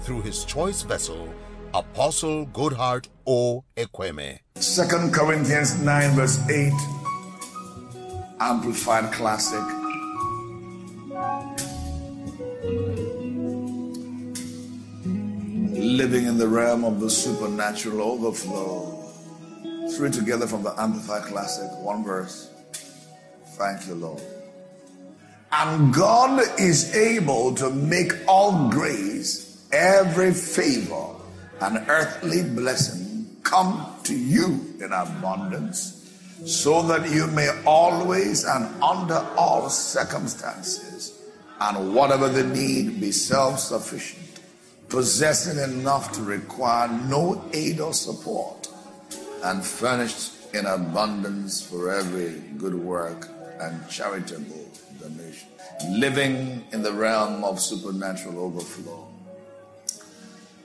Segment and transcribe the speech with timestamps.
[0.00, 1.32] through his choice vessel,
[1.74, 3.64] Apostle Goodhart O.
[3.76, 4.38] Ekweme.
[4.56, 6.72] Second Corinthians 9, verse 8,
[8.40, 9.62] Amplified Classic.
[15.74, 18.94] Living in the realm of the supernatural overflow.
[19.96, 22.50] Three together from the Amplified Classic, one verse.
[23.56, 24.22] Thank you, Lord.
[25.50, 31.14] And God is able to make all grace, every favor,
[31.60, 35.94] and earthly blessing come to you in abundance,
[36.44, 41.18] so that you may always and under all circumstances
[41.60, 44.40] and whatever the need be self sufficient,
[44.88, 48.68] possessing enough to require no aid or support,
[49.44, 53.28] and furnished in abundance for every good work
[53.60, 54.68] and charitable
[55.00, 55.48] donation.
[55.90, 59.06] Living in the realm of supernatural overflow.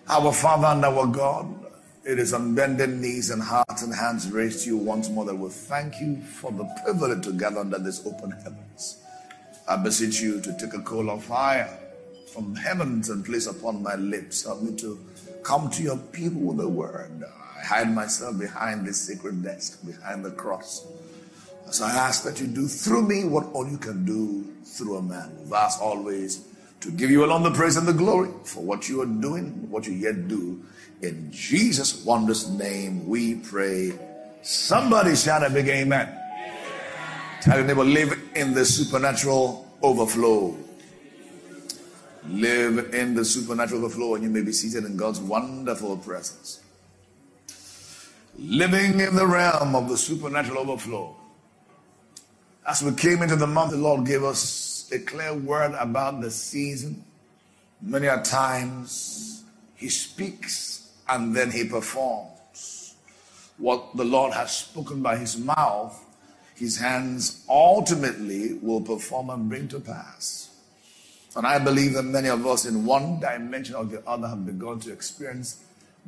[0.10, 1.48] Our Father and our God,
[2.04, 5.36] it is on bended knees and hearts and hands raised to you once more that
[5.36, 8.98] we thank you for the privilege to gather under this open heavens.
[9.66, 11.70] I beseech you to take a coal of fire
[12.34, 14.44] from heavens and place upon my lips.
[14.44, 15.00] Help me to
[15.42, 17.24] come to your people with a word.
[17.58, 20.86] I hide myself behind this sacred desk, behind the cross.
[21.72, 25.02] So I ask that you do through me what all you can do through a
[25.02, 25.32] man.
[25.46, 26.46] We've always
[26.84, 29.88] to give you alone the praise and the glory for what you are doing, what
[29.88, 30.62] you yet do.
[31.02, 33.98] In Jesus' wondrous name we pray.
[34.42, 36.14] Somebody shout a big amen.
[37.40, 40.58] Tell your neighbor, live in the supernatural overflow.
[42.28, 46.60] Live in the supernatural overflow, and you may be seated in God's wonderful presence.
[48.38, 51.16] Living in the realm of the supernatural overflow.
[52.68, 56.32] As we came into the month, the Lord gave us a clear word about the
[56.32, 57.04] season.
[57.82, 59.44] Many a times,
[59.76, 62.96] He speaks and then He performs.
[63.58, 66.00] What the Lord has spoken by His mouth,
[66.56, 70.50] His hands ultimately will perform and bring to pass.
[71.36, 74.80] And I believe that many of us, in one dimension or the other, have begun
[74.82, 75.64] to experience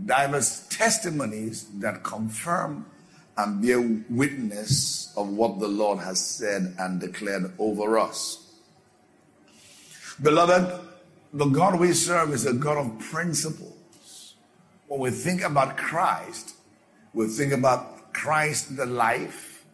[0.05, 2.85] diverse testimonies that confirm
[3.37, 8.44] and bear witness of what the Lord has said and declared over us.
[10.21, 10.79] Beloved,
[11.33, 14.35] the God we serve is a God of principles.
[14.87, 16.55] When we think about Christ,
[17.13, 19.65] we think about Christ the life,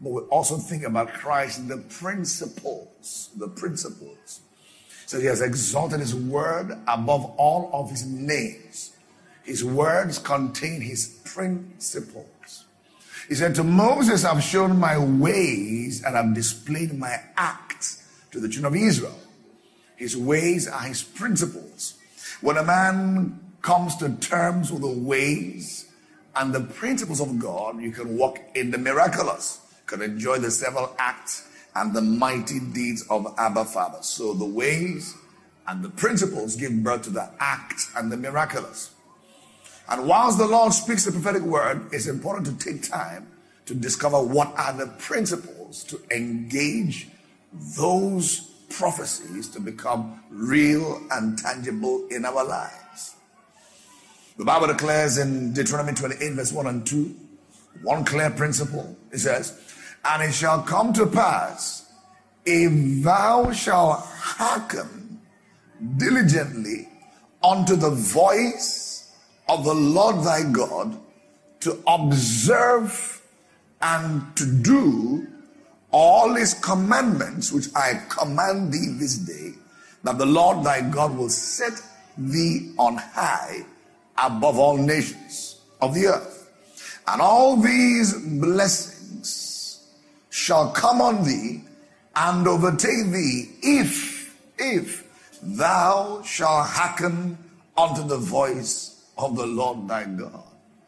[0.00, 3.30] but we also think about Christ the principles.
[3.36, 4.40] The principles.
[5.06, 8.94] So he has exalted his word above all of his names.
[9.44, 12.64] His words contain his principles.
[13.28, 18.48] He said, To Moses, I've shown my ways and I've displayed my acts to the
[18.48, 19.18] children of Israel.
[19.96, 21.94] His ways are his principles.
[22.40, 25.90] When a man comes to terms with the ways
[26.36, 30.94] and the principles of God, you can walk in the miraculous, can enjoy the several
[30.98, 33.98] acts and the mighty deeds of Abba Father.
[34.02, 35.14] So the ways
[35.66, 38.90] and the principles give birth to the act and the miraculous.
[39.88, 43.28] And whilst the Lord speaks the prophetic word, it's important to take time
[43.66, 47.08] to discover what are the principles to engage
[47.52, 53.16] those prophecies to become real and tangible in our lives.
[54.38, 57.16] The Bible declares in Deuteronomy 28, verse 1 and 2,
[57.82, 58.96] one clear principle.
[59.10, 59.58] It says,
[60.04, 61.90] And it shall come to pass,
[62.44, 65.20] if thou shalt hearken
[65.96, 66.88] diligently
[67.42, 69.12] unto the voice
[69.48, 70.98] of the Lord thy God,
[71.60, 73.22] to observe
[73.80, 75.26] and to do
[75.90, 79.54] all his commandments which I command thee this day,
[80.04, 81.74] that the Lord thy God will set
[82.18, 83.64] thee on high
[84.18, 86.50] above all nations of the earth.
[87.06, 89.86] And all these blessings
[90.30, 91.62] shall come on thee
[92.14, 95.06] and overtake thee if, if
[95.42, 97.38] thou shalt hearken
[97.76, 100.45] unto the voice of the Lord thy God.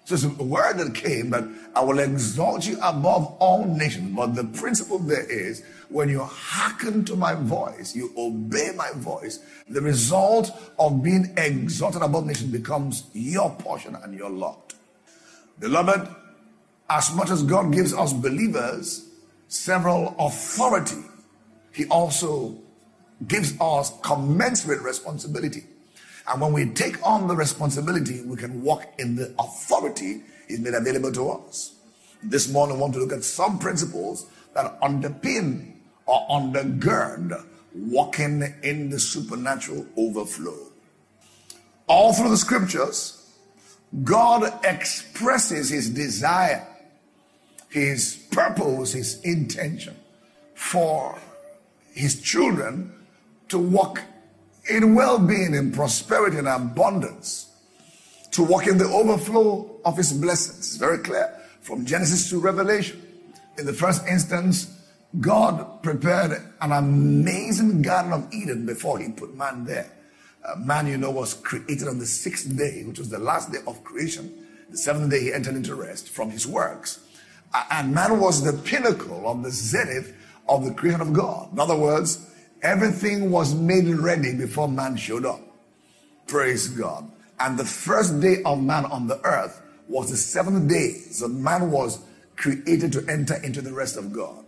[0.09, 1.45] So it's a word that came that
[1.77, 4.17] I will exalt you above all nations.
[4.17, 9.41] But the principle there is when you hearken to my voice, you obey my voice,
[9.69, 14.73] the result of being exalted above nations becomes your portion and your lot.
[15.61, 16.09] Beloved,
[16.89, 19.11] as much as God gives us believers
[19.49, 21.05] several authority,
[21.71, 22.57] He also
[23.27, 25.65] gives us commensurate responsibility.
[26.29, 30.75] And when we take on the responsibility, we can walk in the authority is made
[30.75, 31.75] available to us.
[32.23, 35.75] This morning, I want to look at some principles that underpin
[36.07, 37.45] or undergird
[37.75, 40.57] walking in the supernatural overflow.
[41.87, 43.15] All through the scriptures,
[44.05, 46.67] God expresses his desire,
[47.69, 49.97] his purpose, his intention
[50.55, 51.19] for
[51.93, 52.93] his children
[53.49, 54.03] to walk
[54.69, 57.51] in well being, in prosperity, and abundance,
[58.33, 60.77] to walk in the overflow of his blessings.
[60.77, 63.03] Very clear from Genesis to Revelation.
[63.59, 64.75] In the first instance,
[65.21, 69.91] God prepared an amazing Garden of Eden before he put man there.
[70.59, 73.83] Man, you know, was created on the sixth day, which was the last day of
[73.85, 74.33] creation.
[74.71, 77.01] The seventh day he entered into rest from his works.
[77.71, 80.15] And man was the pinnacle of the zenith
[80.49, 81.53] of the creation of God.
[81.53, 82.31] In other words,
[82.63, 85.41] everything was made ready before man showed up.
[86.27, 87.11] Praise God.
[87.41, 90.93] And the first day of man on the earth was the seventh day.
[91.11, 92.01] So man was
[92.37, 94.45] created to enter into the rest of God.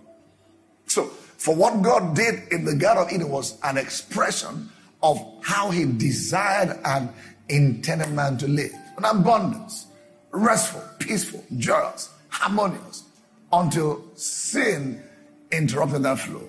[0.87, 4.69] So, for what God did in the Garden of Eden was an expression
[5.03, 7.09] of how He desired and
[7.49, 9.87] intended man to live an abundance,
[10.31, 13.05] restful, peaceful, joyous, harmonious,
[13.53, 15.03] until sin
[15.51, 16.49] interrupted that flow.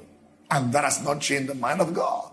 [0.51, 2.29] And that has not changed the mind of God.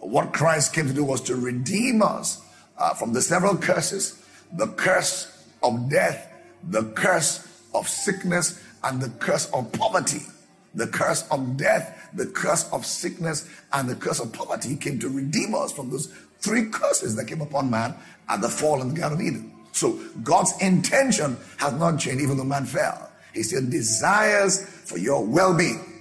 [0.00, 2.42] What Christ came to do was to redeem us
[2.76, 4.22] uh, from the several curses
[4.52, 6.32] the curse of death,
[6.62, 10.22] the curse of sickness, and the curse of poverty.
[10.74, 14.70] The curse of death, the curse of sickness, and the curse of poverty.
[14.70, 17.94] He came to redeem us from those three curses that came upon man
[18.28, 19.52] at the fall in the Garden of Eden.
[19.72, 23.10] So God's intention has not changed, even though man fell.
[23.32, 25.95] He still desires for your well being.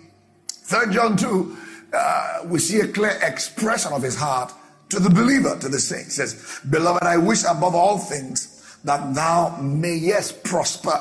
[0.66, 1.58] 3 John 2,
[1.94, 4.52] uh, we see a clear expression of his heart
[4.90, 6.06] to the believer, to the saint.
[6.06, 11.00] He says, Beloved, I wish above all things that thou mayest prosper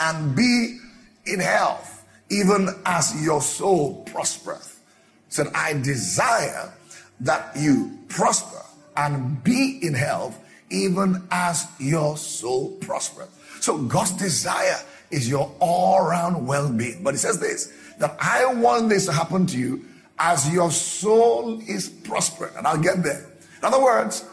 [0.00, 0.78] and be
[1.26, 4.80] in health, even as your soul prospereth.
[5.28, 6.72] He said, I desire
[7.20, 8.62] that you prosper
[8.96, 10.36] and be in health,
[10.70, 13.30] even as your soul prospereth.
[13.60, 14.80] So God's desire
[15.12, 17.04] is your all-round well-being.
[17.04, 19.84] But he says this, that I want this to happen to you
[20.18, 22.54] as your soul is prospering.
[22.56, 23.26] And I'll get there.
[23.58, 24.24] In other words,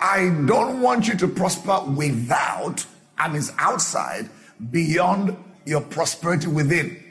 [0.00, 2.84] I don't want you to prosper without
[3.18, 4.28] and is outside
[4.70, 7.02] beyond your prosperity within.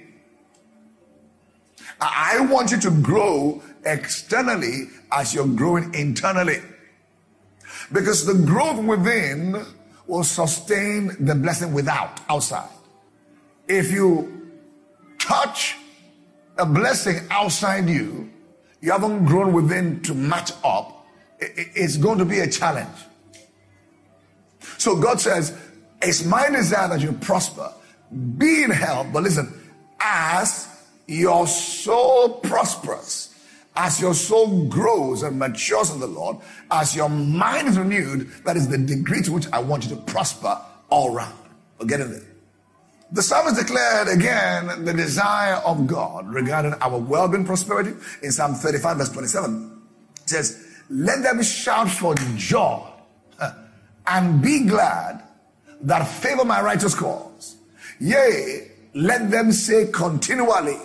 [2.00, 6.62] I want you to grow externally as you're growing internally.
[7.92, 9.66] Because the growth within
[10.07, 12.69] will sustain the blessing without, outside.
[13.68, 14.50] If you
[15.19, 15.78] touch
[16.57, 18.30] a blessing outside you,
[18.81, 21.06] you haven't grown within to match up,
[21.39, 22.98] it's going to be a challenge.
[24.77, 25.57] So God says,
[26.01, 27.71] It's my desire that you prosper,
[28.38, 29.53] be in health, but listen,
[30.00, 30.68] as
[31.07, 33.36] your soul prospers,
[33.75, 36.38] as your soul grows and matures in the Lord,
[36.69, 40.01] as your mind is renewed, that is the degree to which I want you to
[40.01, 40.59] prosper
[40.90, 41.37] all round.
[41.80, 42.31] There.
[43.13, 47.91] The psalmist declared again the desire of God regarding our well-being prosperity
[48.23, 49.81] in Psalm 35 verse 27.
[50.23, 52.87] It says, let them shout for joy
[54.07, 55.23] and be glad
[55.81, 57.57] that favor my righteous cause.
[57.99, 60.77] Yea, let them say continually,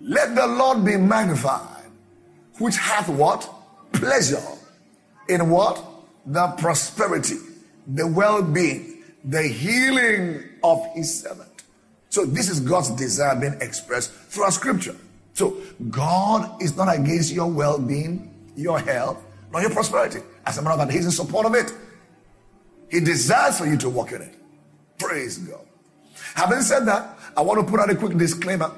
[0.00, 1.90] let the Lord be magnified,
[2.58, 3.48] which hath what?
[3.92, 4.42] Pleasure
[5.28, 5.82] in what?
[6.26, 7.36] The prosperity,
[7.86, 10.42] the well being, the healing
[10.72, 11.50] of his servant.
[12.08, 14.96] So, this is God's desire being expressed through our scripture.
[15.34, 20.20] So, God is not against your well being, your health, nor your prosperity.
[20.46, 21.72] As a matter of fact, He's in support of it.
[22.90, 24.34] He desires for you to walk in it.
[24.98, 25.66] Praise God.
[26.34, 28.70] Having said that, I want to put out a quick disclaimer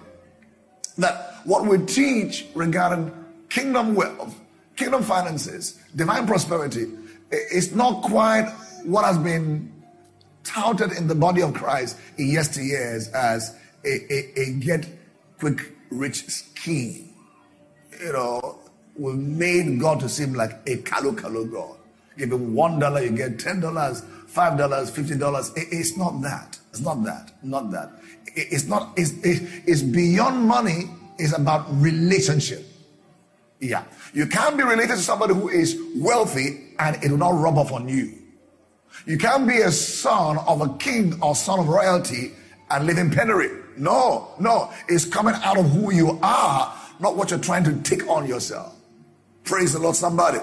[0.97, 3.13] that what we teach regarding
[3.49, 4.35] kingdom wealth,
[4.77, 6.87] kingdom finances, divine prosperity
[7.31, 8.53] is not quite
[8.85, 9.73] what has been
[10.49, 14.87] touted in the body of Christ in yesteryears as a, a, a get
[15.39, 17.15] quick rich scheme.
[18.01, 18.59] You know,
[18.97, 21.77] we made God to seem like a kalu kalu God.
[22.17, 25.53] Give him one dollar, you get ten dollars, five dollars, fifty dollars.
[25.55, 26.59] It's not that.
[26.71, 27.33] It's not that.
[27.43, 27.93] Not that.
[28.35, 28.93] It's not.
[28.97, 30.91] It's, it's beyond money.
[31.19, 32.65] It's about relationship.
[33.61, 33.85] Yeah.
[34.15, 37.73] You can't be related to somebody who is wealthy and it will not rub off
[37.73, 38.18] on you.
[39.07, 42.33] You can't be a son of a king or son of royalty
[42.71, 43.51] and live in penury.
[43.77, 44.71] No, no.
[44.89, 48.75] It's coming out of who you are, not what you're trying to take on yourself.
[49.45, 50.41] Praise the Lord, somebody.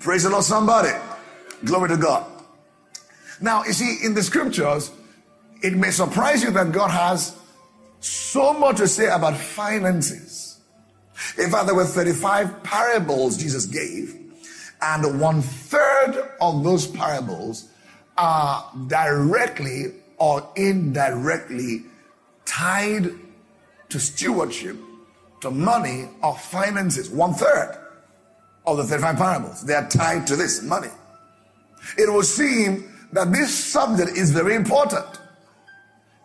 [0.00, 0.90] Praise the Lord, somebody.
[1.64, 2.26] Glory to God.
[3.40, 4.90] Now, you see, in the scriptures,
[5.62, 7.36] it may surprise you that God has
[8.00, 10.60] so much to say about finances.
[11.38, 14.18] In fact, there were 35 parables Jesus gave,
[14.82, 17.68] and one third of those parables
[18.18, 21.84] are directly or indirectly
[22.44, 23.10] tied
[23.88, 24.76] to stewardship,
[25.40, 27.08] to money or finances.
[27.08, 27.78] One third
[28.66, 30.90] of the 35 parables, they are tied to this money.
[31.96, 35.06] It will seem that this subject is very important.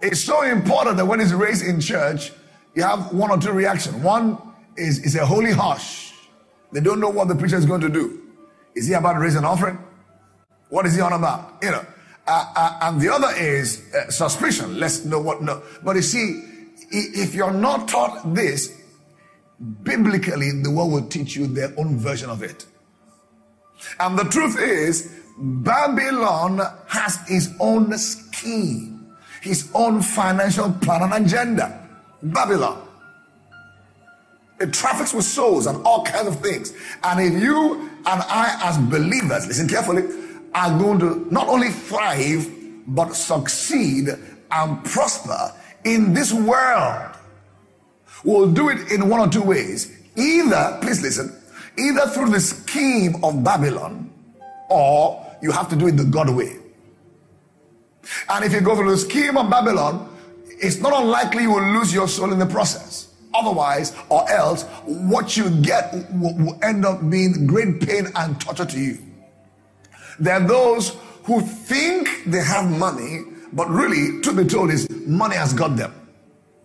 [0.02, 2.32] It's so important that when it's raised in church,
[2.76, 3.96] you have one or two reactions.
[3.98, 4.38] One
[4.76, 6.14] is, is a holy hush.
[6.72, 8.27] They don't know what the preacher is going to do.
[8.78, 9.80] Is he about to raise an offering?
[10.70, 11.58] What is he on about?
[11.64, 11.86] You know.
[12.28, 14.80] Uh, uh, and the other is uh, suspicion.
[14.80, 15.64] Let's know what no.
[15.84, 16.44] But you see,
[16.92, 18.80] if you're not taught this,
[19.84, 22.66] biblically, the world will teach you their own version of it.
[24.00, 31.88] And the truth is, Babylon has its own scheme, his own financial plan and agenda.
[32.22, 32.84] Babylon.
[34.60, 36.74] It traffics with souls and all kinds of things.
[37.04, 40.04] And if you and I, as believers, listen carefully,
[40.54, 42.50] are going to not only thrive,
[42.88, 44.08] but succeed
[44.50, 47.12] and prosper in this world,
[48.24, 49.92] we'll do it in one or two ways.
[50.16, 51.36] Either, please listen,
[51.78, 54.10] either through the scheme of Babylon,
[54.70, 56.56] or you have to do it the God way.
[58.30, 60.16] And if you go through the scheme of Babylon,
[60.48, 63.14] it's not unlikely you will lose your soul in the process.
[63.38, 68.66] Otherwise, or else, what you get will, will end up being great pain and torture
[68.66, 68.98] to you.
[70.20, 73.22] There are those who think they have money,
[73.54, 75.94] but really, to be told, is money has got them.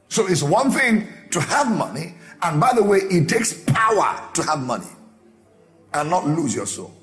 [0.08, 4.42] So it's one thing to have money, and by the way, it takes power to
[4.42, 4.88] have money
[5.92, 6.94] and not lose your soul.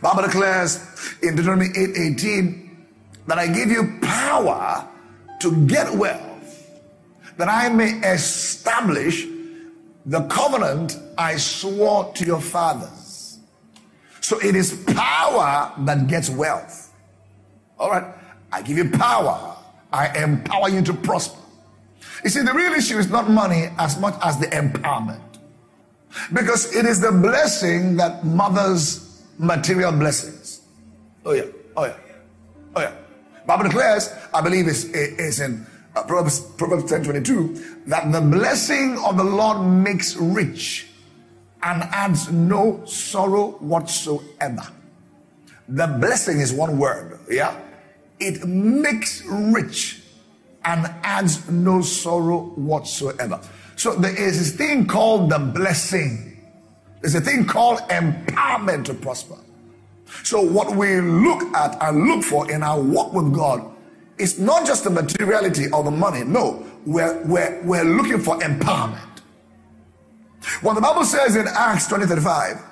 [0.00, 0.78] Bible declares
[1.22, 2.86] in Deuteronomy 8 18
[3.26, 4.88] that I give you power
[5.40, 6.33] to get wealth,
[7.36, 9.26] that I may establish
[10.06, 13.38] the covenant I swore to your fathers.
[14.20, 16.92] So it is power that gets wealth.
[17.78, 18.14] All right.
[18.52, 19.56] I give you power.
[19.92, 21.40] I empower you to prosper.
[22.22, 25.20] You see, the real issue is not money as much as the empowerment.
[26.32, 30.60] Because it is the blessing that mothers material blessings.
[31.24, 31.44] Oh yeah,
[31.76, 31.96] oh yeah,
[32.76, 32.94] oh yeah.
[33.46, 34.84] Bible declares, I believe it's,
[35.40, 40.88] in uh, Proverbs, Proverbs 10 22, that the blessing of the Lord makes rich
[41.62, 44.66] and adds no sorrow whatsoever.
[45.68, 47.58] The blessing is one word, yeah?
[48.20, 50.02] It makes rich
[50.64, 53.40] and adds no sorrow whatsoever.
[53.76, 56.40] So there is this thing called the blessing.
[57.00, 59.36] There's a thing called empowerment to prosper.
[60.22, 63.73] So what we look at and look for in our walk with God
[64.18, 66.24] is not just the materiality or the money.
[66.24, 69.00] No, we're, we're, we're looking for empowerment.
[70.60, 72.62] When the Bible says in Acts 20 35,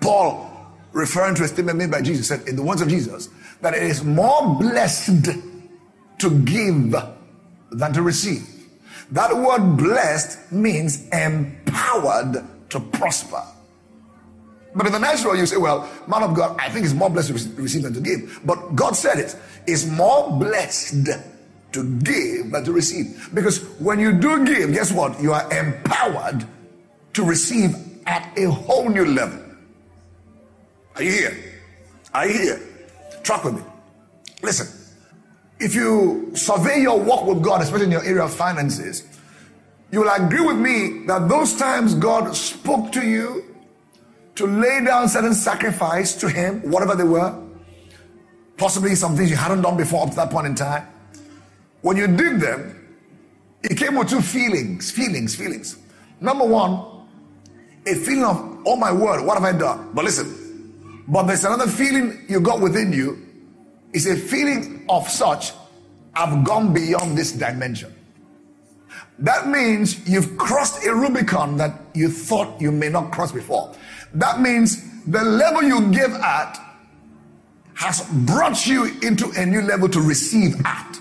[0.00, 0.50] Paul,
[0.92, 3.28] referring to a statement made by Jesus, said in the words of Jesus,
[3.62, 5.24] that it is more blessed
[6.18, 6.94] to give
[7.70, 8.46] than to receive.
[9.10, 13.42] That word blessed means empowered to prosper.
[14.74, 17.28] But in the natural, you say, well, man of God, I think it's more blessed
[17.28, 18.40] to receive than to give.
[18.44, 19.36] But God said it.
[19.66, 21.06] It's more blessed
[21.72, 23.30] to give than to receive.
[23.32, 25.20] Because when you do give, guess what?
[25.20, 26.44] You are empowered
[27.14, 27.74] to receive
[28.06, 29.38] at a whole new level.
[30.96, 31.36] Are you here?
[32.12, 32.60] Are you here?
[33.22, 33.62] Track with me.
[34.42, 34.80] Listen.
[35.60, 39.04] If you survey your walk with God, especially in your area of finances,
[39.92, 43.43] you will agree with me that those times God spoke to you
[44.36, 47.40] to lay down certain sacrifice to Him, whatever they were,
[48.56, 50.86] possibly some things you hadn't done before up to that point in time.
[51.82, 52.80] When you did them,
[53.62, 55.78] it came with two feelings, feelings, feelings.
[56.20, 57.06] Number one,
[57.86, 59.90] a feeling of, oh my word, what have I done?
[59.94, 63.18] But listen, but there's another feeling you got within you.
[63.92, 65.52] It's a feeling of such,
[66.14, 67.93] I've gone beyond this dimension.
[69.18, 73.74] That means you've crossed a Rubicon that you thought you may not cross before.
[74.14, 76.58] That means the level you give at
[77.74, 81.00] has brought you into a new level to receive at.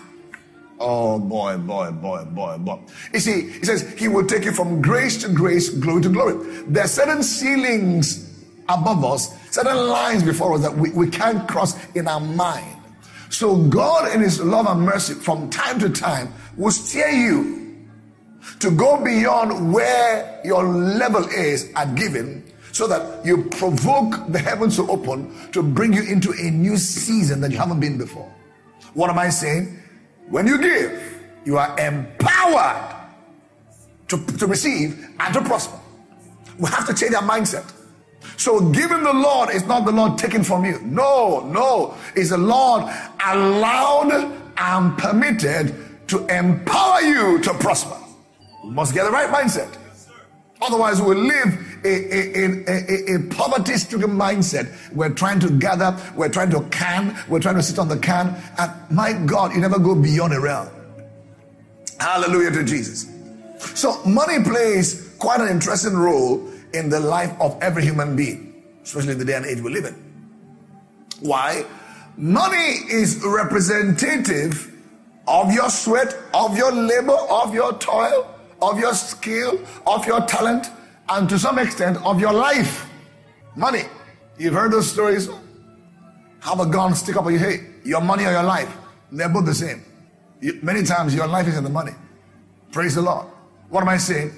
[0.79, 2.79] Oh boy, boy, boy, boy, boy.
[3.13, 6.63] You see, he says he will take you from grace to grace, glory to glory.
[6.67, 8.29] There are certain ceilings
[8.67, 12.77] above us, certain lines before us that we, we can't cross in our mind.
[13.29, 17.62] So God in his love and mercy from time to time will steer you
[18.59, 24.75] to go beyond where your level is at giving so that you provoke the heavens
[24.77, 28.29] to open to bring you into a new season that you haven't been before.
[28.93, 29.79] What am I saying?
[30.29, 32.95] When you give, you are empowered
[34.07, 35.79] to, to receive and to prosper.
[36.57, 37.71] We have to change our mindset.
[38.37, 40.79] So giving the Lord is not the Lord taken from you.
[40.81, 41.95] No, no.
[42.15, 42.83] It's the Lord
[43.25, 45.75] allowed and permitted
[46.07, 47.97] to empower you to prosper.
[48.63, 49.77] We must get the right mindset.
[50.61, 54.71] Otherwise, we'll live in a, a, a, poverty stricken mindset.
[54.93, 58.41] We're trying to gather, we're trying to can, we're trying to sit on the can.
[58.57, 60.69] And my God, you never go beyond a realm.
[61.99, 63.09] Hallelujah to Jesus.
[63.75, 69.13] So, money plays quite an interesting role in the life of every human being, especially
[69.13, 69.93] in the day and age we live in.
[71.19, 71.65] Why?
[72.15, 74.73] Money is representative
[75.27, 78.32] of your sweat, of your labor, of your toil
[78.63, 80.67] of your skill, of your talent,
[81.09, 82.89] and to some extent of your life.
[83.55, 83.83] Money.
[84.37, 85.29] You've heard those stories.
[86.39, 87.59] Have a gun stick up on your head.
[87.83, 88.73] Your money or your life.
[89.11, 89.83] They're both the same.
[90.41, 91.91] You, many times your life is in the money.
[92.71, 93.27] Praise the Lord.
[93.69, 94.31] What am I saying?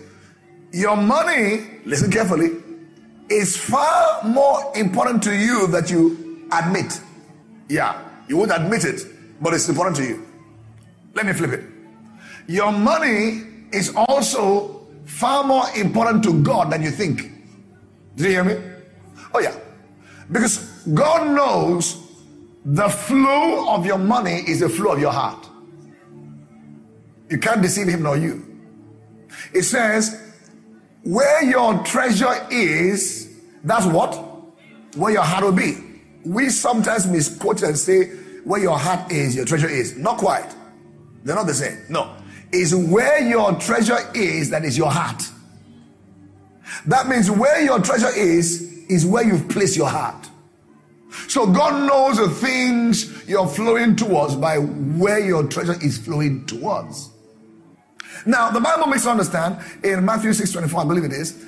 [0.71, 2.51] Your money, listen carefully,
[3.29, 6.99] is far more important to you that you admit.
[7.69, 9.01] Yeah, you won't admit it,
[9.41, 10.25] but it's important to you.
[11.13, 11.63] Let me flip it.
[12.47, 17.31] Your money is also far more important to God than you think.
[18.15, 18.57] Do you hear me?
[19.33, 19.55] Oh, yeah.
[20.31, 20.57] Because
[20.93, 22.01] God knows
[22.63, 25.47] the flow of your money is the flow of your heart.
[27.29, 28.43] You can't deceive Him nor you.
[29.53, 30.33] It says,
[31.03, 34.15] where your treasure is, that's what?
[34.95, 35.77] Where your heart will be.
[36.23, 38.05] We sometimes misquote and say,
[38.43, 39.97] where your heart is, your treasure is.
[39.97, 40.55] Not quite.
[41.23, 41.77] They're not the same.
[41.89, 42.15] No
[42.51, 45.23] is where your treasure is, that is your heart.
[46.85, 50.29] That means where your treasure is, is where you've placed your heart.
[51.27, 57.09] So God knows the things you're flowing towards by where your treasure is flowing towards.
[58.25, 61.43] Now, the Bible makes us understand in Matthew 6 24, I believe it is,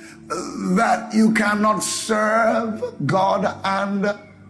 [0.76, 4.02] that you cannot serve God and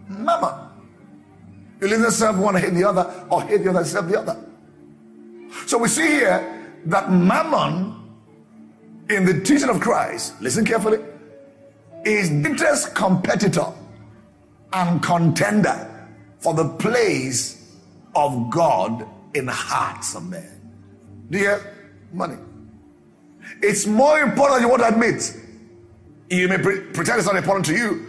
[0.09, 0.69] mammon.
[1.81, 4.48] You either serve one, hate the other, or hate the other, serve the other.
[5.65, 7.95] So we see here that mammon
[9.09, 10.99] in the teaching of Christ, listen carefully,
[12.05, 13.65] is greatest competitor
[14.73, 16.09] and contender
[16.39, 17.75] for the place
[18.15, 20.71] of God in the hearts of men.
[21.31, 21.75] Hear?
[22.13, 22.37] Money.
[23.61, 25.35] It's more important than you want to admit.
[26.29, 28.05] You may pre- pretend it's not important to you,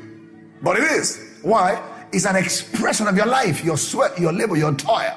[0.63, 1.39] but it is.
[1.43, 1.83] Why?
[2.13, 5.17] It's an expression of your life, your sweat, your labor, your toil.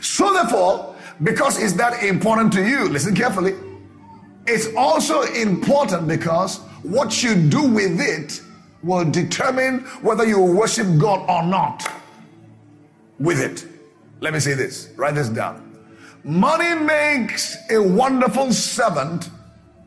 [0.00, 2.88] So therefore, because it's that important to you.
[2.88, 3.54] Listen carefully.
[4.46, 8.40] It's also important because what you do with it
[8.82, 11.84] will determine whether you worship God or not
[13.18, 13.66] with it.
[14.20, 15.62] Let me say this, write this down.
[16.22, 19.30] Money makes a wonderful servant,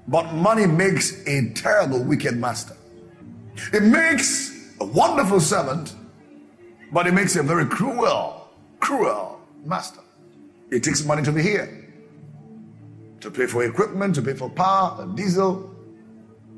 [0.07, 2.75] but money makes a terrible, wicked master.
[3.73, 5.95] It makes a wonderful servant,
[6.91, 8.47] but it makes a very cruel,
[8.79, 10.01] cruel master.
[10.71, 11.75] It takes money to be here.
[13.21, 15.75] To pay for equipment, to pay for power, and diesel,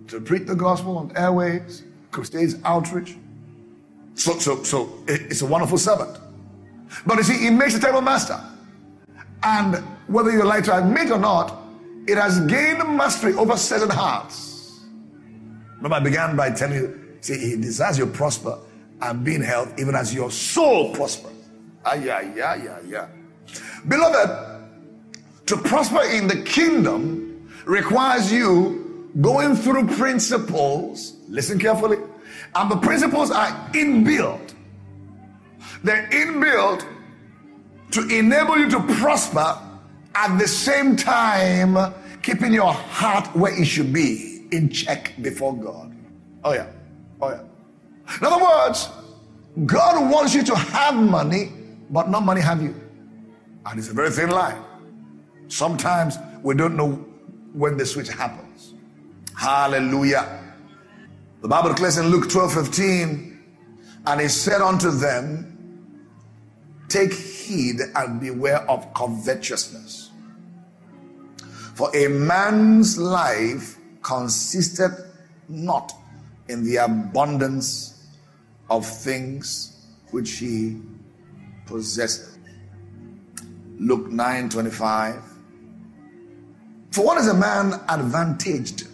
[0.07, 3.15] to preach the gospel on airways, crusades, outreach.
[4.15, 6.17] So, so, so it's a wonderful servant.
[7.05, 8.39] But you see, he makes a terrible master.
[9.43, 11.57] And whether you like to admit or not,
[12.07, 14.81] it has gained mastery over certain hearts.
[15.77, 18.59] Remember, I began by telling you, see, he desires you prosper
[19.01, 21.33] and be in health, even as your soul prospers.
[21.85, 23.07] Ah, yeah, yeah, yeah, yeah.
[23.87, 24.61] Beloved,
[25.47, 31.13] to prosper in the kingdom requires you going through principles.
[31.27, 31.97] Listen carefully.
[32.55, 34.53] And the principles are inbuilt.
[35.83, 36.85] They're inbuilt
[37.91, 39.57] to enable you to prosper
[40.15, 45.95] at the same time keeping your heart where it should be in check before God.
[46.43, 46.67] Oh, yeah.
[47.21, 47.41] Oh, yeah.
[48.19, 48.89] In other words,
[49.65, 51.51] God wants you to have money,
[51.89, 52.75] but not money have you.
[53.65, 54.61] And it's a very thin line.
[55.47, 56.93] Sometimes we don't know
[57.53, 58.73] when the switch happens.
[59.37, 60.53] Hallelujah.
[61.41, 63.43] The Bible declares in Luke 12 15,
[64.05, 65.47] and he said unto them,
[66.87, 70.11] Take heed and beware of covetousness.
[71.73, 74.91] For a man's life consisted
[75.47, 75.93] not
[76.47, 78.07] in the abundance
[78.69, 80.79] of things which he
[81.65, 82.30] possessed.
[83.81, 85.23] Luke 9 25.
[86.91, 88.87] For what is a man advantaged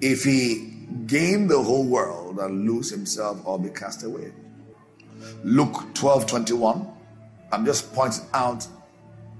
[0.00, 0.76] if he
[1.08, 4.32] gain the whole world and lose himself or be cast away?
[5.42, 6.86] Luke 12 21.
[7.50, 8.64] I'm just pointing out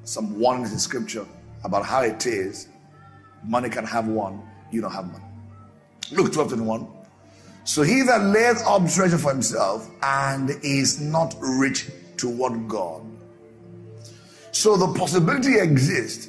[0.02, 1.24] some warnings in scripture
[1.62, 2.66] about how it is
[3.44, 5.24] money can have one, you don't have money.
[6.10, 6.88] Luke 12 21.
[7.62, 13.06] So he that layeth up treasure for himself and is not rich toward God.
[14.52, 16.28] So the possibility exists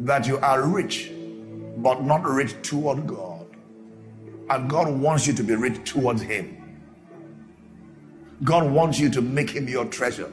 [0.00, 1.10] that you are rich,
[1.78, 3.46] but not rich toward God.
[4.50, 6.62] And God wants you to be rich towards Him.
[8.44, 10.30] God wants you to make Him your treasure.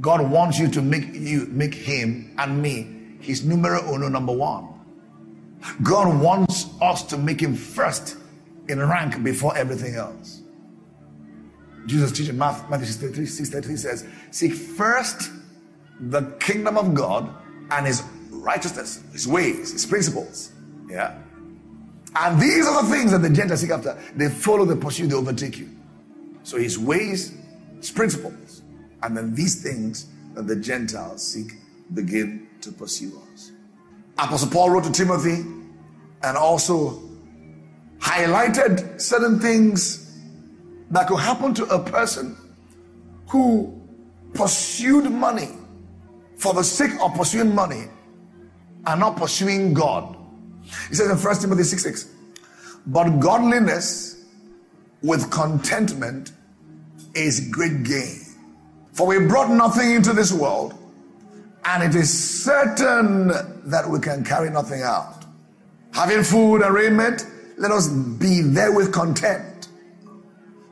[0.00, 4.68] God wants you to make you make Him and me His numero uno number one.
[5.82, 8.16] God wants us to make Him first
[8.68, 10.42] in rank before everything else.
[11.86, 15.30] Jesus teaching Matthew 633, 633 says, Seek first
[16.00, 17.32] the kingdom of God
[17.70, 20.52] and His righteousness, His ways, His principles.
[20.88, 21.18] Yeah.
[22.16, 23.98] And these are the things that the Gentiles seek after.
[24.16, 25.68] They follow, they pursue, they overtake you.
[26.42, 27.36] So His ways,
[27.76, 28.62] His principles,
[29.02, 31.52] and then these things that the Gentiles seek
[31.94, 33.52] begin to pursue us.
[34.18, 35.44] Apostle Paul wrote to Timothy
[36.22, 37.02] and also
[37.98, 40.18] highlighted certain things
[40.90, 42.36] that could happen to a person
[43.28, 43.80] who
[44.34, 45.50] pursued money
[46.38, 47.84] for the sake of pursuing money
[48.86, 50.16] and not pursuing God.
[50.88, 52.08] He says in 1 Timothy 6 6,
[52.86, 54.24] but godliness
[55.02, 56.32] with contentment
[57.14, 58.20] is great gain.
[58.92, 60.74] For we brought nothing into this world,
[61.64, 65.24] and it is certain that we can carry nothing out.
[65.92, 69.68] Having food and raiment, let us be therewith content.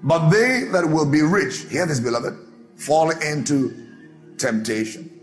[0.02, 2.34] But they that will be rich, hear this, beloved,
[2.76, 3.74] fall into
[4.38, 5.15] temptation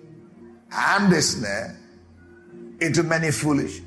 [0.73, 1.77] and a snare,
[2.81, 3.81] into many foolish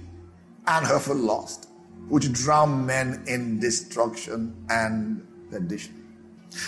[0.66, 1.68] and hurtful lust,
[2.08, 6.06] which drown men in destruction and perdition.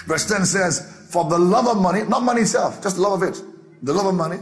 [0.07, 3.29] Verse 10 says, For the love of money, not money itself, just the love of
[3.29, 3.43] it.
[3.83, 4.39] The love of money,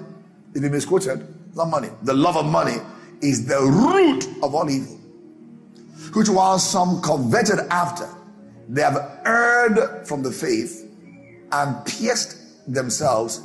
[0.55, 1.89] if you misquoted, not money.
[2.03, 2.77] The love of money
[3.21, 4.97] is the root of all evil,
[6.15, 8.09] which while some coveted after,
[8.69, 10.91] they have erred from the faith
[11.53, 12.37] and pierced
[12.73, 13.41] themselves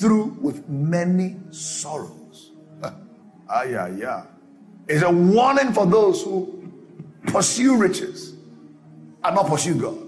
[0.00, 2.52] through with many sorrows.
[2.82, 4.24] ah, yeah, yeah.
[4.88, 6.72] It's a warning for those who
[7.26, 8.34] pursue riches
[9.22, 9.98] and not pursue God.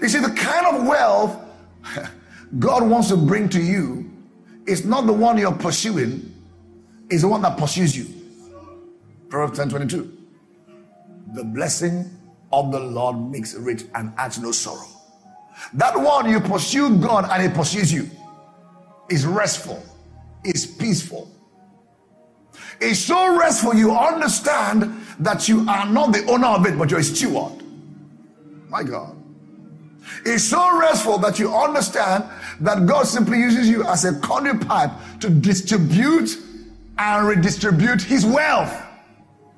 [0.00, 1.38] You see, the kind of wealth
[2.58, 4.10] God wants to bring to you
[4.66, 6.34] is not the one you're pursuing,
[7.10, 8.06] is the one that pursues you.
[9.28, 10.18] Proverbs 10 22.
[11.34, 12.10] The blessing
[12.52, 14.88] of the Lord makes rich and adds no sorrow.
[15.74, 18.10] That one you pursue God and He pursues you
[19.08, 19.82] is restful,
[20.44, 21.30] is peaceful.
[22.80, 27.00] It's so restful you understand that you are not the owner of it, but you're
[27.00, 27.62] a steward.
[28.68, 29.16] My God.
[30.24, 32.24] It's so restful that you understand
[32.60, 36.36] that God simply uses you as a conduit pipe to distribute
[36.98, 38.74] and redistribute his wealth.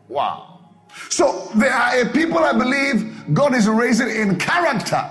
[0.09, 0.61] Wow.
[1.09, 5.05] So there are a people I believe God is raising in character,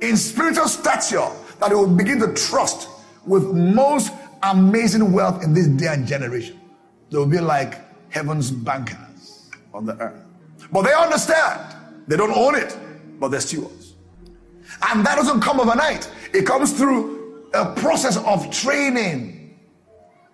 [0.00, 1.28] in spiritual stature,
[1.60, 2.88] that they will begin to trust
[3.26, 6.60] with most amazing wealth in this day and generation.
[7.10, 10.22] They will be like heaven's bankers on the earth.
[10.72, 11.76] But they understand.
[12.06, 12.76] They don't own it,
[13.18, 13.94] but they're stewards.
[14.88, 16.10] And that doesn't come overnight.
[16.32, 19.56] It comes through a process of training.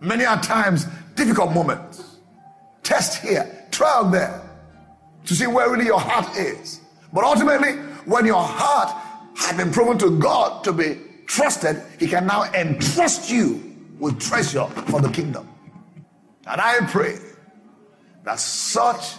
[0.00, 2.18] Many a times, difficult moments.
[2.82, 4.40] Test here, trial there,
[5.26, 6.80] to see where really your heart is.
[7.12, 7.72] But ultimately,
[8.06, 8.88] when your heart
[9.36, 10.98] has been proven to God to be
[11.30, 15.48] trusted, he can now entrust you with treasure for the kingdom.
[16.46, 17.18] And I pray
[18.24, 19.14] that such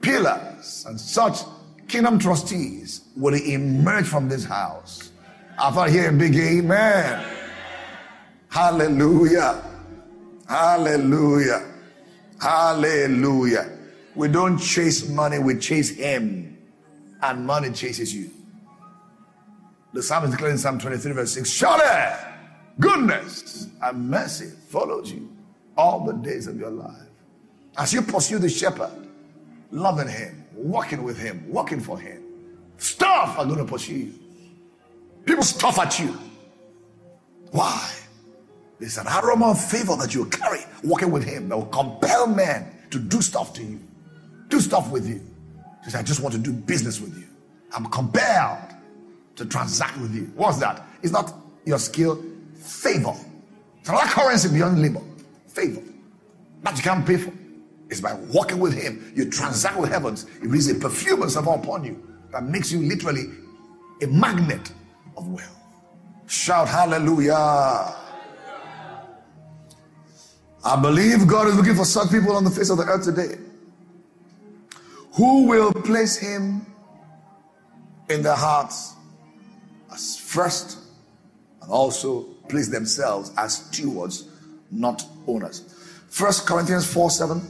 [0.00, 1.40] pillars and such
[1.88, 5.10] kingdom trustees will emerge from this house.
[5.58, 7.26] I thought here a big amen.
[8.48, 9.60] Hallelujah.
[10.48, 11.66] Hallelujah.
[12.40, 13.68] Hallelujah.
[14.14, 16.56] We don't chase money, we chase him.
[17.20, 18.30] And money chases you.
[19.92, 21.84] The psalmist declares in Psalm 23, verse 6 Surely
[22.78, 25.30] goodness and mercy follows you
[25.76, 27.08] all the days of your life.
[27.76, 29.08] As you pursue the shepherd,
[29.70, 32.22] loving him, walking with Him, working for Him.
[32.76, 34.14] Stuff are going to pursue you.
[35.24, 36.18] People stuff at you.
[37.50, 37.92] Why?
[38.78, 42.70] There's an aroma of favor that you carry walking with Him that will compel men
[42.90, 43.80] to do stuff to you,
[44.48, 45.20] do stuff with you.
[45.84, 47.26] He says, I just want to do business with you.
[47.72, 48.74] I'm compelled
[49.38, 50.24] to transact with you.
[50.34, 50.84] What's that?
[51.02, 51.32] It's not
[51.64, 52.22] your skill,
[52.56, 53.14] favor.
[53.78, 55.00] It's another currency beyond labor.
[55.46, 55.80] Favor.
[56.62, 57.32] That you can't pay for.
[57.88, 59.12] It's by walking with Him.
[59.14, 60.24] You transact with heavens.
[60.42, 63.26] It brings a perfume and stuff upon you that makes you literally
[64.02, 64.72] a magnet
[65.16, 65.56] of wealth.
[66.26, 67.94] Shout hallelujah.
[70.64, 73.38] I believe God is looking for such people on the face of the earth today
[75.12, 76.66] who will place Him
[78.10, 78.94] in their hearts
[79.98, 80.78] first
[81.62, 84.28] and also place themselves as stewards,
[84.70, 85.74] not owners.
[86.08, 87.40] First Corinthians 4 7.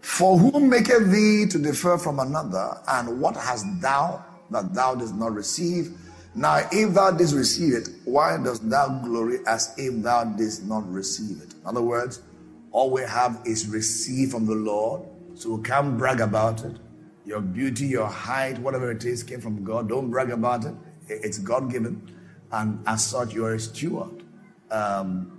[0.00, 5.14] For whom maketh thee to differ from another, and what hast thou that thou dost
[5.14, 5.92] not receive?
[6.34, 10.90] Now, if thou didst receive it, why dost thou glory as if thou didst not
[10.90, 11.52] receive it?
[11.54, 12.22] In other words,
[12.70, 15.02] all we have is received from the Lord,
[15.34, 16.76] so we can't brag about it.
[17.24, 19.88] Your beauty, your height, whatever it is, came from God.
[19.88, 20.74] Don't brag about it.
[21.08, 22.14] It's God given.
[22.52, 24.22] And as such, you are a steward.
[24.70, 25.38] Um,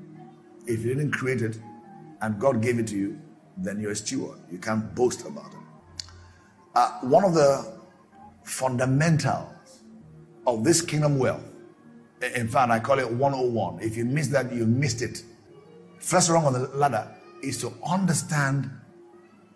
[0.65, 1.59] if you didn't create it
[2.21, 3.19] and God gave it to you,
[3.57, 4.39] then you're a steward.
[4.51, 5.59] You can't boast about it.
[6.75, 7.73] Uh, one of the
[8.43, 9.83] fundamentals
[10.45, 11.43] of this kingdom wealth,
[12.35, 13.79] in fact, I call it 101.
[13.81, 15.23] If you miss that, you missed it.
[15.99, 17.07] First rung on the ladder
[17.41, 18.69] is to understand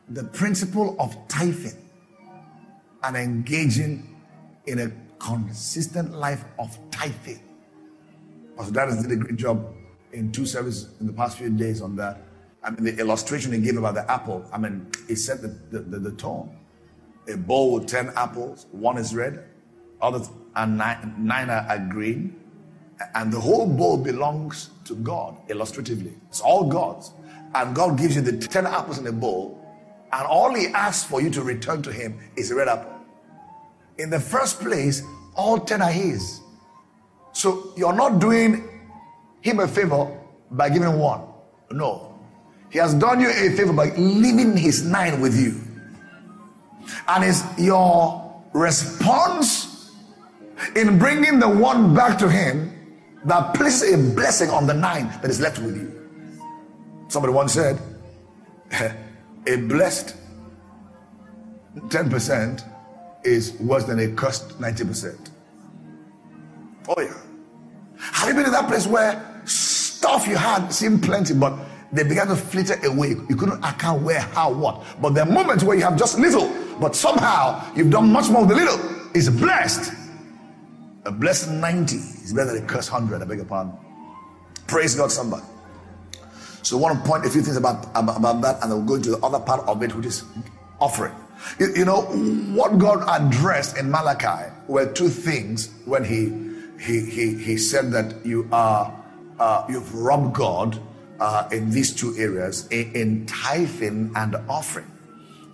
[0.10, 1.78] the principle of tithing
[3.04, 4.16] and engaging
[4.66, 4.92] in a
[5.24, 7.40] consistent life of tithing.
[8.58, 9.74] Pastor Darius did a great job
[10.12, 12.22] in two services in the past few days on that.
[12.64, 15.80] I mean, the illustration he gave about the apple, I mean, he set the, the,
[15.80, 16.56] the, the tone.
[17.28, 19.46] A bowl with 10 apples, one is red,
[20.02, 22.36] others and nine, nine are, are green,
[23.16, 26.14] and the whole bowl belongs to God, illustratively.
[26.30, 27.12] It's all God's.
[27.56, 29.66] And God gives you the 10 apples in a bowl,
[30.12, 32.93] and all He asks for you to return to Him is a red apple.
[33.98, 35.04] In the first place,
[35.36, 36.42] all 10 are His.
[37.34, 38.68] So you're not doing
[39.42, 40.20] Him a favor
[40.52, 41.22] by giving one.
[41.72, 42.20] No.
[42.70, 45.62] He has done you a favor by leaving His nine with you.
[47.08, 49.92] And it's your response
[50.76, 52.72] in bringing the one back to Him
[53.26, 55.90] that places a blessing on the nine that is left with you.
[57.08, 57.80] Somebody once said,
[59.48, 60.16] a blessed
[61.76, 62.73] 10%
[63.24, 65.30] is worse than a cursed 90%.
[66.88, 67.14] Oh, yeah.
[67.98, 71.58] Have you been in that place where stuff you had seemed plenty, but
[71.92, 73.10] they began to flitter away?
[73.30, 74.84] You couldn't account where, how, what.
[75.02, 78.46] But there are moments where you have just little, but somehow you've done much more
[78.46, 78.80] with the little.
[79.14, 79.94] Is blessed.
[81.06, 83.74] A blessed 90 is better than a cursed 100, I beg your pardon.
[84.66, 85.44] Praise God, somebody.
[86.64, 88.88] So I want to point a few things about, about, about that, and then we'll
[88.88, 90.24] go into the other part of it, which is
[90.80, 91.14] offering.
[91.60, 92.02] You, you, know,
[92.54, 96.32] what God addressed in Malachi were two things when he
[96.80, 98.94] he he, he said that you are
[99.40, 100.80] uh, you've robbed God
[101.20, 104.90] uh, in these two areas in, in tithing and offering.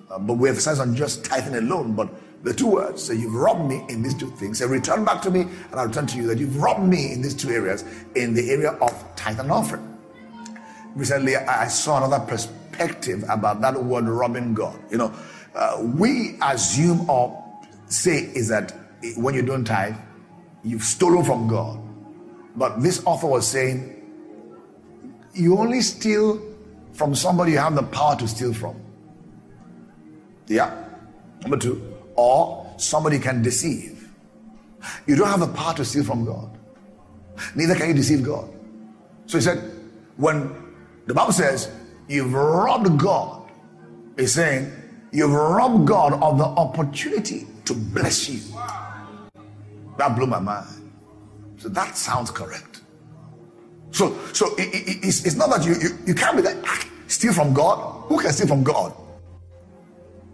[0.10, 2.10] Uh, but we emphasize on just tithing alone, but
[2.44, 4.60] the two words So you've robbed me in these two things.
[4.60, 7.22] So return back to me, and I'll return to you that you've robbed me in
[7.22, 7.84] these two areas
[8.16, 9.86] in the area of tithe and offering.
[10.96, 14.80] Recently, I saw another perspective about that word robbing God.
[14.90, 15.14] You know,
[15.56, 17.44] uh, we assume or
[17.88, 18.74] say is that
[19.16, 19.96] when you don't tithe,
[20.64, 21.80] you've stolen from God.
[22.56, 23.96] But this author was saying,
[25.34, 26.42] you only steal
[26.94, 28.76] from somebody you have the power to steal from.
[30.48, 30.86] Yeah.
[31.42, 34.10] Number two, or somebody can deceive.
[35.08, 36.58] You don't have the power to steal from God.
[37.56, 38.50] Neither can you deceive God.
[39.28, 39.60] So he said,
[40.18, 40.52] when
[41.06, 41.72] the Bible says
[42.08, 43.50] you've robbed God,
[44.18, 44.72] he's saying
[45.12, 48.40] you've robbed God of the opportunity to bless you.
[49.98, 50.68] That blew my mind.
[51.58, 52.82] So that sounds correct.
[53.92, 56.86] So, so it, it, it's, it's, not that you, you, you can't be that ah,
[57.08, 58.06] steal from God.
[58.08, 58.94] Who can steal from God?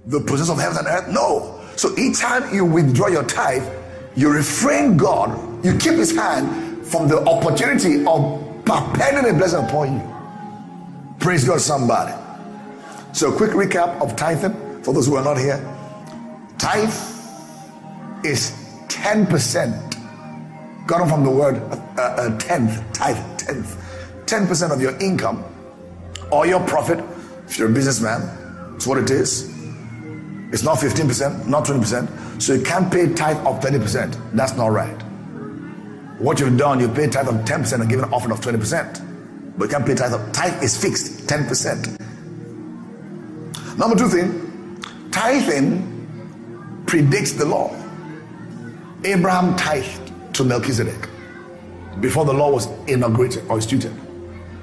[0.06, 1.08] The possessor of heaven and earth?
[1.10, 1.62] No.
[1.76, 3.68] So each time you withdraw your tithe,
[4.16, 9.94] you refrain God, you keep his hand from the opportunity of propelling a blessing upon
[9.94, 10.16] you.
[11.20, 12.14] Praise God, somebody.
[13.14, 14.54] So, quick recap of tithing
[14.86, 15.58] for those who are not here.
[16.60, 16.94] Tithe
[18.24, 18.52] is
[18.88, 23.82] 10%, gotten from the word uh, uh, tenth, tithe, tenth.
[24.28, 25.44] 10% of your income
[26.32, 27.04] or your profit,
[27.48, 28.22] if you're a businessman,
[28.76, 29.50] it's what it is.
[30.54, 32.42] It's not 15%, not 20%.
[32.42, 34.34] So you can't pay tithe of 30%.
[34.34, 35.02] That's not right.
[36.20, 39.58] What you've done, you pay tithe of 10% and give an offering of 20%.
[39.58, 42.00] But you can't pay tithe of tithe is fixed, 10%.
[43.78, 44.45] Number two thing,
[45.16, 47.74] tithing predicts the law.
[49.06, 51.08] Abraham tithed to Melchizedek
[52.02, 53.94] before the law was inaugurated or instituted.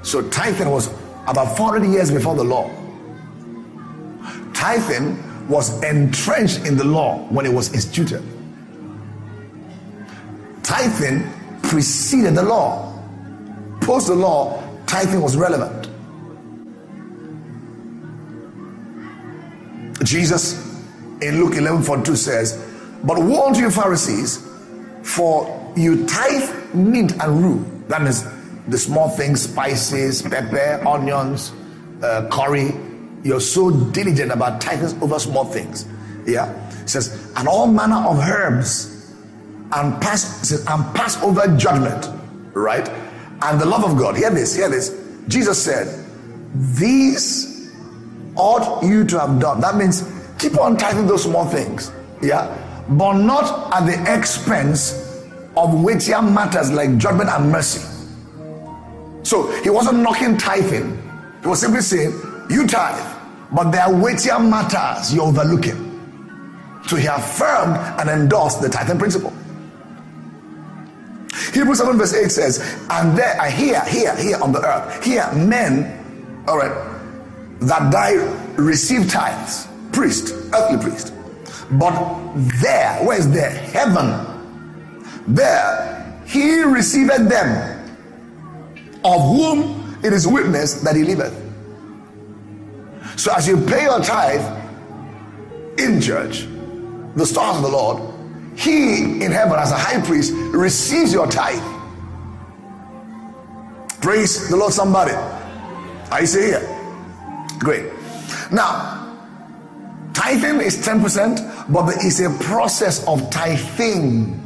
[0.03, 0.89] So tithing was
[1.27, 2.71] about 400 years before the law.
[4.53, 8.23] Tithing was entrenched in the law when it was instituted.
[10.63, 12.93] Tithing preceded the law.
[13.81, 15.89] Post the law, tithing was relevant.
[20.05, 20.73] Jesus
[21.21, 22.63] in Luke 11 42 says,
[23.05, 24.47] But woe you, Pharisees,
[25.03, 27.85] for you tithe mint and rue.
[27.89, 28.25] That means
[28.69, 31.53] the small things, spices, pepper, onions,
[32.03, 32.73] uh, curry.
[33.23, 35.87] You're so diligent about tithing over small things.
[36.27, 36.53] Yeah.
[36.83, 39.15] It says, and all manner of herbs
[39.73, 42.09] and pass says, and pass over judgment.
[42.55, 42.89] Right?
[43.43, 44.17] And the love of God.
[44.17, 44.99] Hear this, hear this.
[45.29, 46.05] Jesus said,
[46.55, 47.52] These
[48.37, 49.61] ought you to have done.
[49.61, 51.93] That means keep on tithing those small things.
[52.21, 52.59] Yeah.
[52.91, 54.93] But not at the expense
[55.57, 57.89] of weightier matters like judgment and mercy.
[59.23, 60.99] So he wasn't knocking tithing.
[61.43, 62.13] He was simply saying,
[62.51, 63.17] You tithe,
[63.53, 65.89] but there are weightier matters you're overlooking.
[66.87, 69.33] So he affirmed and endorsed the tithing principle.
[71.53, 75.31] Hebrews 7 verse 8 says, And there are here, here, here on the earth, here
[75.35, 76.92] men, all right,
[77.67, 78.15] that die
[78.57, 81.15] receive tithes, priest, earthly priest.
[81.73, 81.95] But
[82.61, 83.51] there, where is there?
[83.51, 84.33] Heaven
[85.27, 87.95] there he received them,
[89.05, 91.35] of whom it is witness that he liveth.
[93.17, 94.41] So as you pay your tithe
[95.79, 96.47] in church,
[97.15, 98.03] the stars of the Lord,
[98.57, 101.63] he in heaven as a high priest receives your tithe.
[104.01, 105.13] Praise the Lord, somebody.
[106.11, 106.72] I say here.
[107.63, 107.93] Great.
[108.51, 109.17] Now,
[110.15, 114.43] tithing is 10%, but there is a process of tithing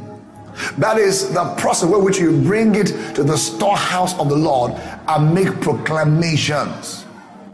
[0.77, 4.73] that is the process where which you bring it to the storehouse of the Lord
[5.07, 7.05] and make proclamations.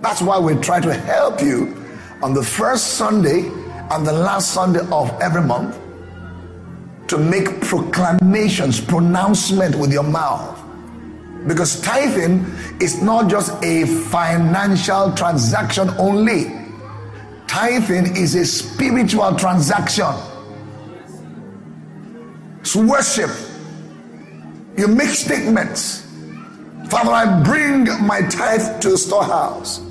[0.01, 1.85] That's why we try to help you
[2.21, 3.49] on the first Sunday
[3.91, 5.77] and the last Sunday of every month
[7.07, 10.62] to make proclamations, pronouncement with your mouth.
[11.47, 12.45] Because tithing
[12.79, 16.59] is not just a financial transaction only.
[17.47, 20.13] Tithing is a spiritual transaction.
[22.61, 23.29] It's worship.
[24.77, 26.07] You make statements.
[26.89, 29.81] Father, I bring my tithe to the storehouse.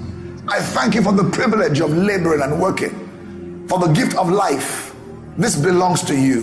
[0.48, 4.94] I thank you for the privilege of laboring and working, for the gift of life.
[5.36, 6.42] This belongs to you.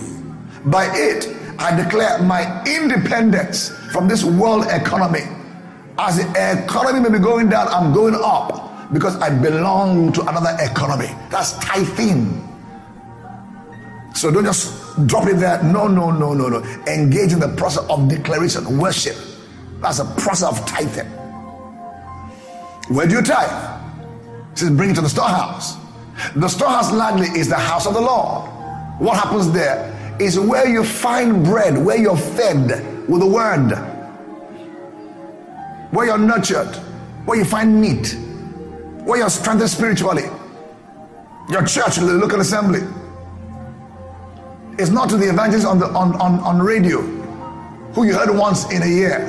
[0.66, 1.28] By it,
[1.60, 5.24] I declare my independence from this world economy.
[5.98, 10.56] As the economy may be going down, I'm going up because I belong to another
[10.58, 11.14] economy.
[11.28, 12.48] That's tithing.
[14.14, 15.62] So don't just drop it there.
[15.62, 16.62] No, no, no, no, no.
[16.86, 19.16] Engage in the process of declaration, worship.
[19.82, 21.10] That's a process of tithing.
[22.88, 23.82] Where do you tithe?
[24.52, 25.76] It says bring it to the storehouse.
[26.36, 28.48] The storehouse largely is the house of the Lord.
[28.98, 33.72] What happens there is where you find bread, where you're fed with the word,
[35.90, 36.74] where you're nurtured,
[37.24, 38.16] where you find meat,
[39.04, 40.24] where you're strengthened spiritually.
[41.48, 42.80] Your church, the local assembly
[44.80, 47.02] it's not to the evangelists on, the, on, on, on radio
[47.92, 49.26] who you heard once in a year.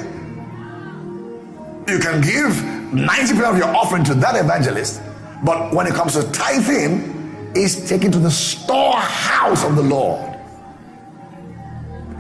[1.88, 2.54] You can give
[2.94, 5.02] 90% of your offering to that evangelist,
[5.44, 10.31] but when it comes to tithing, it's taken to the storehouse of the Lord.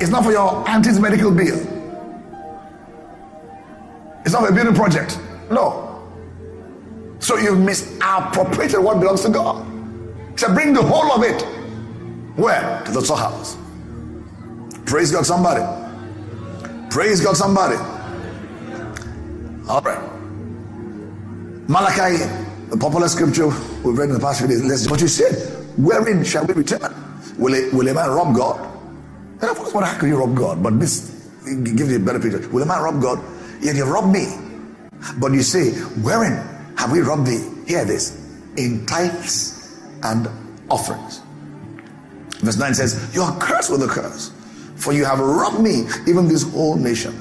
[0.01, 1.59] It's not for your auntie's medical bill.
[4.25, 5.19] It's not for a building project.
[5.51, 6.03] No.
[7.19, 9.63] So you've misappropriated what belongs to God.
[10.39, 11.41] So bring the whole of it
[12.35, 12.81] where?
[12.85, 13.55] To the storehouse.
[14.85, 15.61] Praise God, somebody.
[16.89, 17.75] Praise God, somebody.
[19.69, 20.01] All right.
[21.69, 22.25] Malachi,
[22.71, 23.47] the popular scripture
[23.83, 24.63] we've read in the past few days.
[24.65, 25.35] Let's, but you said,
[25.77, 26.91] wherein shall we return?
[27.37, 28.70] Will a, will a man rob God?
[29.41, 30.61] And of course, what how can you rob God?
[30.61, 31.09] But this
[31.43, 32.47] gives you a better picture.
[32.49, 33.19] Will a man rob God?
[33.61, 34.27] Yet you rob me.
[35.19, 35.71] But you say,
[36.01, 36.33] wherein
[36.77, 37.47] have we robbed thee?
[37.65, 38.17] Hear this.
[38.57, 40.27] In tithes and
[40.69, 41.21] offerings.
[42.41, 44.31] Verse 9 says, You are cursed with a curse,
[44.75, 47.13] for you have robbed me, even this whole nation.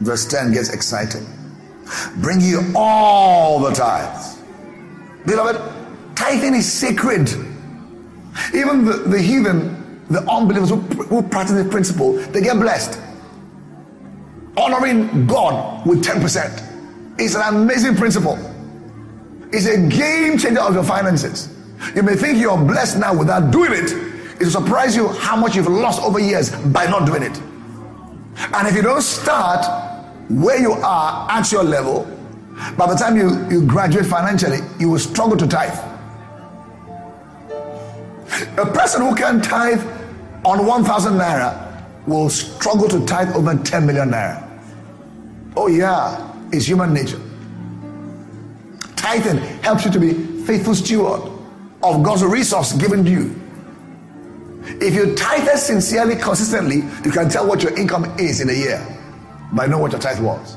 [0.00, 1.26] Verse 10 gets exciting.
[2.16, 4.38] Bring you all the tithes.
[5.26, 5.60] Beloved,
[6.14, 7.28] tithing is sacred.
[8.54, 9.77] Even the, the heathen,
[10.10, 13.00] the unbelievers who, who practice the principle, they get blessed.
[14.56, 18.38] Honoring God with 10% is an amazing principle.
[19.52, 21.54] It's a game changer of your finances.
[21.94, 23.92] You may think you're blessed now without doing it.
[23.92, 27.38] It will surprise you how much you've lost over years by not doing it.
[28.52, 29.66] And if you don't start
[30.28, 32.04] where you are at your level,
[32.76, 35.78] by the time you, you graduate financially, you will struggle to tithe.
[38.56, 39.82] A person who can tithe
[40.44, 44.44] on 1,000 naira will struggle to tithe over 10 million naira.
[45.56, 47.20] Oh, yeah, it's human nature.
[48.96, 50.12] Tithing helps you to be
[50.44, 51.22] faithful steward
[51.82, 53.40] of God's resource given to you.
[54.80, 58.86] If you tithe sincerely, consistently, you can tell what your income is in a year
[59.52, 60.56] by knowing what your tithe was.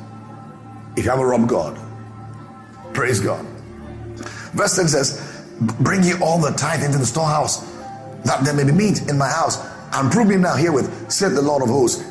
[0.98, 1.80] If you haven't robbed God,
[2.94, 3.46] praise God.
[4.54, 5.31] Verse 6 says,
[5.62, 7.62] Bring ye all the tithe into the storehouse,
[8.24, 9.58] that there may be meat in my house,
[9.94, 12.04] and prove me now herewith, said the Lord of hosts,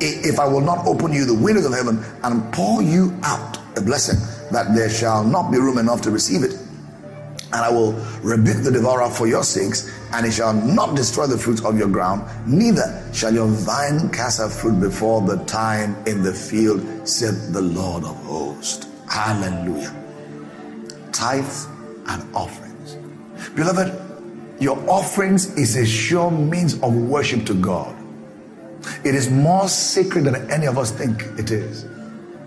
[0.00, 3.80] if I will not open you the windows of heaven and pour you out a
[3.80, 4.18] blessing,
[4.50, 6.58] that there shall not be room enough to receive it
[7.54, 7.92] and I will
[8.22, 11.88] rebuke the devourer for your sakes, and he shall not destroy the fruits of your
[11.88, 17.52] ground, neither shall your vine cast her fruit before the time in the field, said
[17.52, 18.88] the Lord of hosts.
[19.08, 19.94] Hallelujah.
[21.12, 21.44] Tithe
[22.08, 22.63] and offerings.
[23.54, 23.92] Beloved,
[24.58, 27.94] your offerings is a sure means of worship to God.
[29.04, 31.86] It is more sacred than any of us think it is.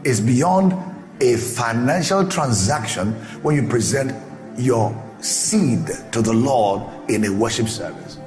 [0.04, 0.74] It's beyond
[1.22, 4.14] a financial transaction when you present
[4.58, 8.20] your seed to the Lord in a worship service.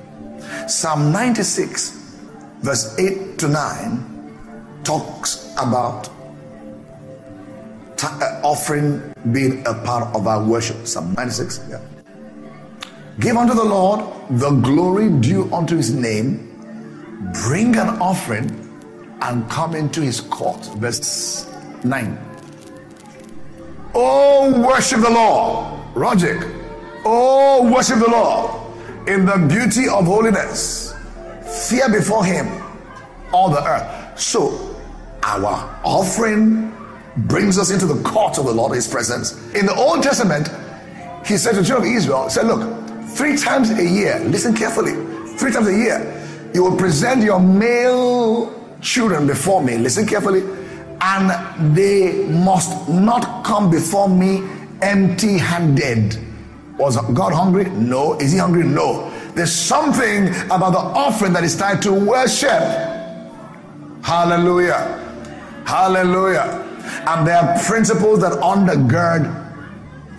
[0.67, 2.17] Psalm 96,
[2.61, 6.09] verse 8 to 9, talks about
[8.03, 10.87] uh, offering being a part of our worship.
[10.87, 11.81] Psalm 96, yeah.
[13.19, 14.01] Give unto the Lord
[14.31, 16.47] the glory due unto his name,
[17.45, 18.57] bring an offering
[19.23, 20.65] and come into his court.
[20.77, 21.51] Verse
[21.85, 22.19] 9.
[23.95, 25.81] Oh, worship the Lord.
[25.95, 26.39] Roger.
[27.05, 28.61] Oh, worship the Lord
[29.09, 30.95] in the beauty of holiness.
[31.69, 32.63] Fear before him
[33.33, 34.19] all the earth.
[34.19, 34.77] So,
[35.23, 36.75] our offering
[37.17, 39.33] brings us into the court of the Lord, his presence.
[39.55, 40.49] In the Old Testament,
[41.27, 42.80] he said to the children of Israel, said, Look,
[43.15, 44.93] three times a year, listen carefully,
[45.37, 49.79] three times a year, you will present your male children before me.
[49.79, 50.43] Listen carefully.
[51.03, 54.43] And they must not come before me
[54.83, 56.19] empty handed.
[56.79, 57.65] Was God hungry?
[57.71, 58.19] No.
[58.19, 58.65] Is he hungry?
[58.65, 59.11] No.
[59.35, 62.51] There's something about the offering that is tied to worship.
[64.03, 64.97] Hallelujah.
[65.67, 66.67] Hallelujah.
[67.07, 69.40] And there are principles that undergird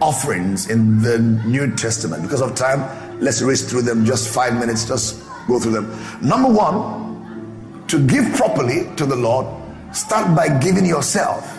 [0.01, 2.23] offerings in the New Testament.
[2.23, 2.81] Because of time,
[3.21, 6.27] let's race through them just five minutes, just go through them.
[6.27, 9.45] Number one, to give properly to the Lord,
[9.93, 11.57] start by giving yourself.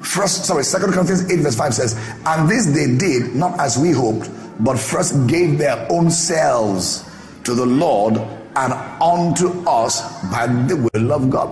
[0.00, 3.92] First, sorry, Second Corinthians 8, verse 5 says, And this they did not as we
[3.92, 4.30] hoped,
[4.60, 7.08] but first gave their own selves
[7.44, 8.18] to the Lord
[8.54, 8.72] and
[9.02, 11.48] unto us by the will of God.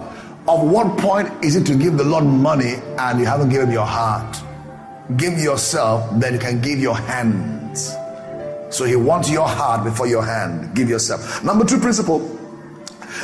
[0.46, 3.86] Of what point is it to give the Lord money and you haven't given your
[3.86, 4.42] heart?
[5.16, 7.94] Give yourself, then you can give your hands.
[8.70, 10.74] So he wants your heart before your hand.
[10.76, 11.42] Give yourself.
[11.42, 12.36] Number two principle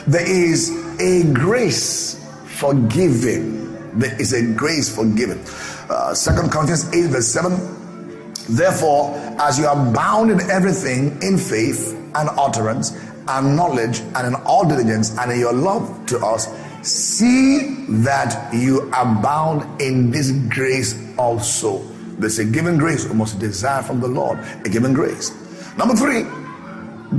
[0.07, 0.71] there is
[1.01, 3.99] a grace for giving.
[3.99, 5.41] There is a grace for giving.
[5.89, 8.25] Uh, Second Corinthians 8, verse 7.
[8.49, 12.93] Therefore, as you are bound in everything in faith and utterance
[13.29, 16.47] and knowledge and in all diligence and in your love to us,
[16.87, 21.83] see that you abound in this grace also.
[22.19, 25.33] There's a given grace we must desire from the Lord, a given grace.
[25.77, 26.23] Number three,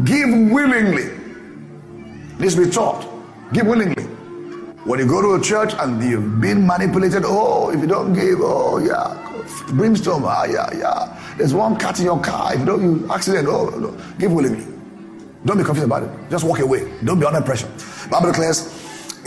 [0.06, 1.10] give willingly.
[2.38, 3.08] This be taught.
[3.54, 4.04] Give willingly.
[4.86, 8.40] When you go to a church and you've been manipulated, oh, if you don't give,
[8.42, 9.44] oh yeah,
[9.74, 11.36] brimstone, ah yeah, yeah.
[11.38, 12.54] There's one cat in your car.
[12.54, 13.98] If you don't, you accident, oh, no.
[14.18, 14.66] give willingly.
[15.46, 16.10] Don't be confused about it.
[16.30, 16.92] Just walk away.
[17.04, 17.70] Don't be under pressure.
[18.10, 18.77] Bible declares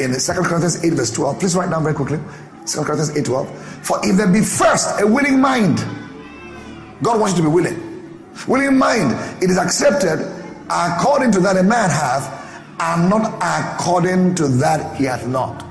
[0.01, 1.39] in 2 Corinthians 8, verse 12.
[1.41, 2.19] Please write down very quickly.
[2.67, 3.87] 2 Corinthians 8, 12.
[3.87, 5.79] For if there be first a willing mind,
[7.03, 7.79] God wants you to be willing.
[8.49, 10.21] Willing mind, it is accepted
[10.71, 12.39] according to that a man hath,
[12.81, 15.65] and not according to that he hath not.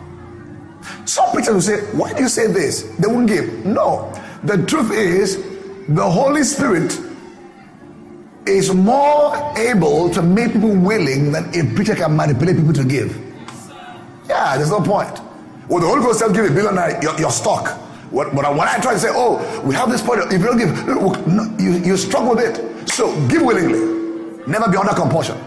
[1.05, 2.83] Some preachers will say, Why do you say this?
[2.99, 3.65] They won't give.
[3.65, 4.13] No.
[4.43, 5.43] The truth is,
[5.89, 6.99] the Holy Spirit
[8.45, 13.28] is more able to make people willing than a preacher can manipulate people to give.
[14.29, 15.19] Yeah, there's no point.
[15.67, 17.75] Well, the Holy Ghost says, give a billionaire, you're, you're stuck.
[18.11, 20.57] What, but when I try to say, oh, we have this point, if you don't
[20.57, 20.87] give,
[21.27, 22.89] no, you, you struggle with it.
[22.89, 23.79] So give willingly.
[24.47, 25.37] Never be under compulsion.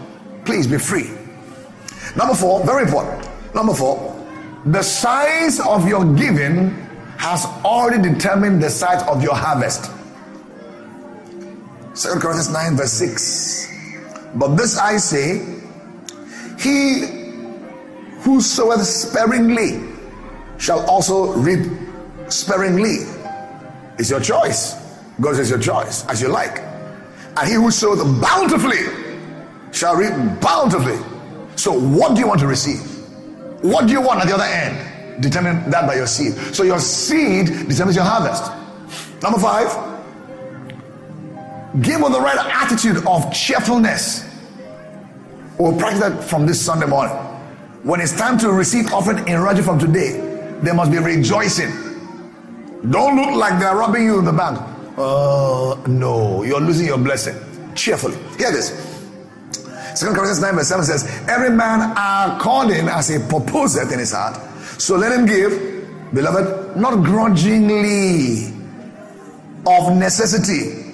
[0.45, 1.11] Please be free.
[2.15, 3.27] Number four, very important.
[3.55, 4.09] Number four,
[4.65, 6.69] the size of your giving
[7.17, 9.91] has already determined the size of your harvest.
[11.93, 13.71] Second Corinthians 9, verse 6.
[14.35, 15.61] But this I say,
[16.59, 17.22] he
[18.23, 19.81] who sparingly
[20.57, 21.69] shall also reap
[22.29, 23.05] sparingly.
[23.99, 24.75] It's your choice.
[25.19, 26.59] God says your choice, as you like.
[27.37, 28.79] And he who sows bountifully
[29.71, 30.97] shall reap bountifully.
[31.55, 32.81] So, what do you want to receive?
[33.61, 35.21] What do you want at the other end?
[35.21, 36.33] Determine that by your seed.
[36.55, 38.51] So, your seed determines your harvest.
[39.21, 39.67] Number five,
[41.81, 44.29] give with the right attitude of cheerfulness.
[45.57, 47.15] We'll practice that from this Sunday morning.
[47.83, 50.13] When it's time to receive offering in Roger from today,
[50.61, 51.69] there must be rejoicing.
[52.89, 54.57] Don't look like they're robbing you in the bank.
[54.97, 57.35] Uh, no, you're losing your blessing.
[57.75, 58.15] Cheerfully.
[58.37, 58.69] Hear this.
[59.95, 64.39] Second Corinthians 9 verse 7 says, Every man according as he proposeth in his heart,
[64.79, 68.47] so let him give, beloved, not grudgingly,
[69.65, 70.93] of necessity,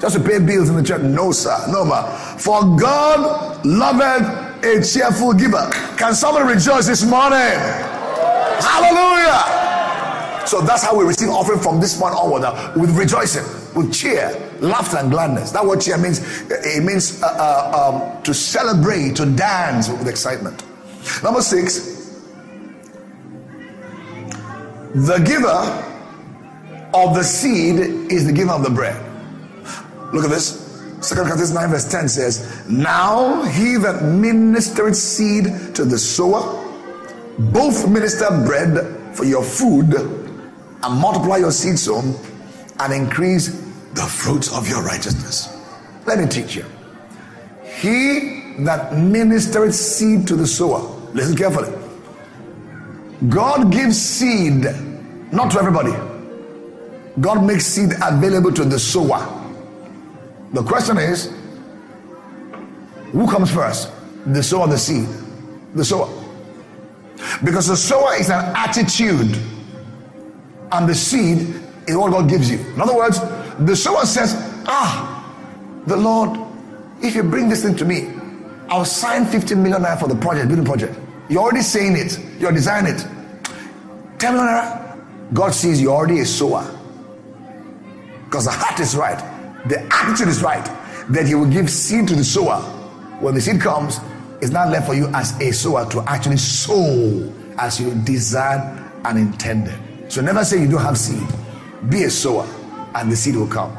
[0.00, 1.02] just to pay bills in the church.
[1.02, 2.04] No, sir, no, ma.
[2.06, 5.70] For God loveth a cheerful giver.
[5.96, 7.58] Can somebody rejoice this morning?
[8.60, 9.60] Hallelujah.
[10.46, 13.44] So that's how we receive offering from this point onward uh, with rejoicing,
[13.74, 15.52] with cheer, laughter, and gladness.
[15.52, 20.64] That word cheer means it means uh, uh, um, to celebrate, to dance with excitement.
[21.22, 22.20] Number six,
[24.94, 25.86] the giver
[26.92, 27.78] of the seed
[28.10, 29.00] is the giver of the bread.
[30.12, 30.59] Look at this.
[31.00, 36.60] Second Corinthians 9, verse 10 says, Now he that ministereth seed to the sower
[37.38, 42.14] both minister bread for your food and multiply your seed sown
[42.80, 43.48] and increase
[43.94, 45.56] the fruits of your righteousness.
[46.06, 46.64] Let me teach you.
[47.64, 50.80] He that ministereth seed to the sower,
[51.14, 51.72] listen carefully.
[53.28, 54.64] God gives seed
[55.32, 55.92] not to everybody.
[57.20, 59.39] God makes seed available to the sower.
[60.52, 61.32] The question is
[63.12, 63.90] who comes first?
[64.26, 65.08] The sower, the seed?
[65.74, 66.08] The sower.
[67.44, 69.36] Because the sower is an attitude,
[70.72, 71.40] and the seed
[71.86, 72.58] is what God gives you.
[72.58, 73.20] In other words,
[73.60, 74.34] the sower says,
[74.66, 75.16] Ah,
[75.86, 76.38] the Lord,
[77.02, 78.10] if you bring this thing to me,
[78.68, 80.96] I'll sign 50 million naira for the project, building project.
[81.28, 83.06] You're already saying it, you're designing it.
[84.18, 84.80] 10 million naira.
[85.32, 86.64] God sees you're already a sower.
[88.24, 89.20] Because the heart is right,
[89.66, 90.64] the attitude is right,
[91.10, 92.60] that He will give seed to the sower.
[93.20, 93.98] When the seed comes,
[94.40, 99.18] it's not left for you as a sower to actually sow as you desired and
[99.18, 99.78] intended.
[100.10, 101.26] So never say you don't have seed.
[101.88, 102.48] Be a sower
[102.94, 103.76] and the seed will come.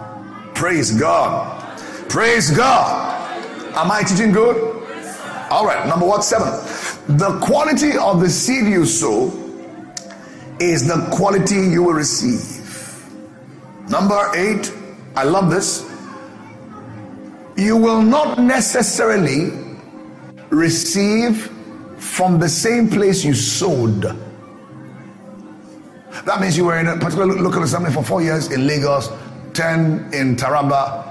[0.54, 1.78] Praise God.
[2.10, 3.12] Praise God.
[3.76, 4.56] Am I teaching good?
[5.50, 6.24] All right, number what?
[6.24, 6.48] Seven.
[7.18, 9.32] The quality of the seed you sow
[10.60, 12.60] is the quality you will receive.
[13.90, 14.72] Number eight,
[15.16, 15.90] I love this.
[17.58, 19.52] You will not necessarily
[20.50, 21.52] receive
[21.98, 24.02] from the same place you sowed.
[26.26, 29.10] That means you were in a particular local assembly for four years in Lagos,
[29.54, 31.08] 10 in Taraba,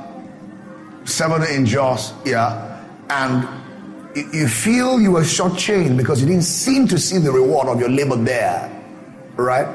[1.04, 3.48] 7 in Jos, yeah, and
[4.32, 7.88] you feel you were shortchanged because you didn't seem to see the reward of your
[7.88, 8.70] labor there,
[9.36, 9.66] right?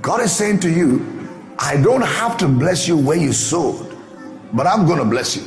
[0.00, 1.17] God is saying to you,
[1.58, 3.96] I don't have to bless you where you sowed,
[4.52, 5.42] but I'm going to bless you.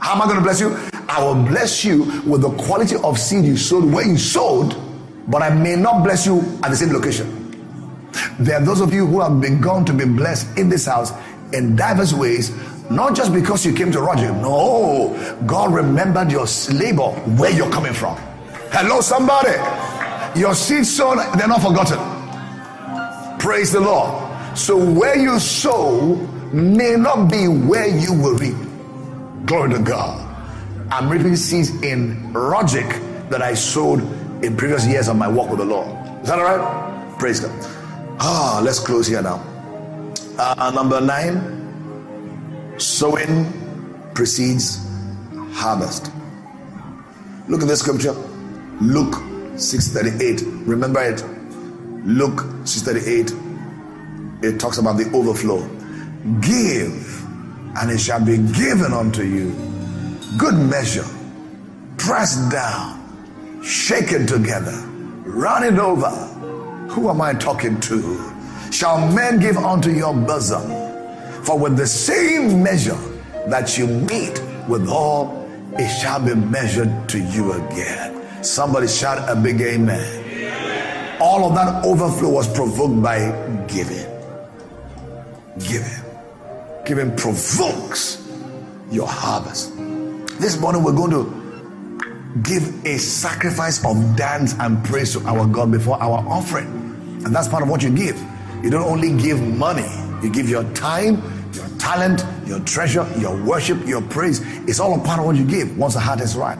[0.00, 0.76] How am I going to bless you?
[1.08, 4.76] I will bless you with the quality of seed you sowed where you sowed,
[5.28, 7.34] but I may not bless you at the same location.
[8.38, 11.12] There are those of you who have begun to be blessed in this house
[11.52, 12.52] in diverse ways,
[12.90, 14.32] not just because you came to Roger.
[14.32, 18.16] No, God remembered your labor where you're coming from.
[18.70, 19.54] Hello, somebody.
[20.38, 21.98] Your seed sown, they're not forgotten.
[23.38, 24.27] Praise the Lord.
[24.58, 26.16] So where you sow
[26.52, 28.56] may not be where you will reap.
[29.46, 30.24] Glory to God.
[30.90, 32.84] I'm reaping seeds in logic
[33.30, 34.00] that I sowed
[34.42, 35.86] in previous years of my walk with the Lord.
[36.22, 37.18] Is that all right?
[37.20, 37.52] Praise God.
[38.18, 39.40] Ah, let's close here now.
[40.36, 43.46] Uh, number nine, sowing
[44.12, 44.84] precedes
[45.52, 46.10] harvest.
[47.46, 48.12] Look at this scripture.
[48.80, 49.14] Luke
[49.54, 50.42] 6:38.
[50.66, 51.22] Remember it.
[52.04, 53.47] Luke 6:38.
[54.42, 55.66] It talks about the overflow.
[56.40, 57.24] Give,
[57.76, 59.50] and it shall be given unto you
[60.36, 61.06] good measure,
[61.96, 64.76] pressed down, shaken together,
[65.24, 66.10] running over.
[66.90, 68.34] Who am I talking to?
[68.70, 70.70] Shall men give unto your bosom?
[71.44, 72.98] For with the same measure
[73.48, 75.38] that you meet withal
[75.78, 78.42] it shall be measured to you again.
[78.42, 81.20] Somebody shout a big amen.
[81.20, 83.30] All of that overflow was provoked by
[83.68, 84.17] giving.
[85.60, 86.04] Giving.
[86.84, 88.28] Giving provokes
[88.90, 89.76] your harvest.
[90.38, 95.72] This morning we're going to give a sacrifice of dance and praise to our God
[95.72, 96.66] before our offering.
[97.24, 98.22] And that's part of what you give.
[98.62, 99.86] You don't only give money,
[100.22, 104.40] you give your time, your talent, your treasure, your worship, your praise.
[104.68, 106.58] It's all a part of what you give once the heart is right.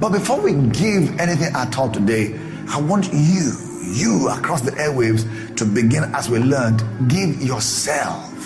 [0.00, 2.38] But before we give anything at all today,
[2.68, 8.37] I want you, you across the airwaves, to begin as we learned, give yourself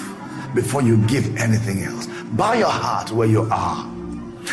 [0.54, 2.06] before you give anything else.
[2.32, 3.90] Bow your heart where you are.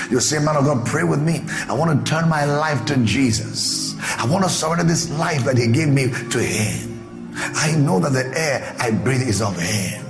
[0.09, 1.41] You say, man of God, pray with me.
[1.67, 3.95] I want to turn my life to Jesus.
[4.17, 7.33] I want to surrender this life that He gave me to Him.
[7.35, 10.05] I know that the air I breathe is of Him.